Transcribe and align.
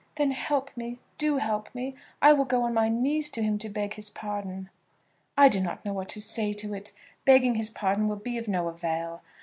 "Then 0.15 0.31
help 0.31 0.75
me; 0.75 0.97
do 1.19 1.37
help 1.37 1.69
me. 1.75 1.93
I 2.23 2.33
will 2.33 2.45
go 2.45 2.63
on 2.63 2.73
my 2.73 2.89
knees 2.89 3.29
to 3.29 3.43
him 3.43 3.59
to 3.59 3.69
beg 3.69 3.93
his 3.93 4.09
pardon." 4.09 4.71
"I 5.37 5.47
do 5.47 5.59
not 5.59 5.85
know 5.85 5.93
what 5.93 6.09
to 6.09 6.19
say 6.21 6.53
to 6.53 6.73
it. 6.73 6.91
Begging 7.23 7.53
his 7.53 7.69
pardon 7.69 8.07
will 8.07 8.15
be 8.15 8.39
of 8.39 8.47
no 8.47 8.67
avail. 8.67 9.21